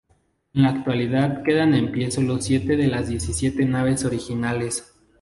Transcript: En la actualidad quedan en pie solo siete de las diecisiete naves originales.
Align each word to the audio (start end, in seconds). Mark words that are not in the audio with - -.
En 0.55 0.63
la 0.63 0.69
actualidad 0.69 1.43
quedan 1.43 1.75
en 1.75 1.91
pie 1.91 2.09
solo 2.09 2.41
siete 2.41 2.75
de 2.75 2.87
las 2.87 3.07
diecisiete 3.09 3.65
naves 3.65 4.03
originales. 4.03 4.95